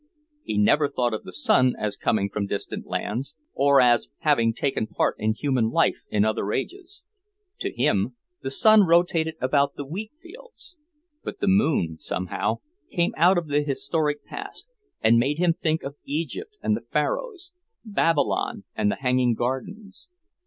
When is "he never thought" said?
0.41-1.13